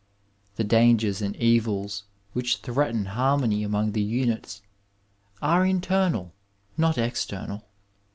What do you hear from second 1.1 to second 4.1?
and evils which threaten harmony among the